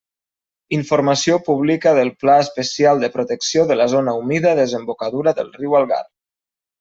[0.75, 6.01] Informació publica del Pla Especial de Protecció de la Zona Humida Desembocadura del Riu Algar.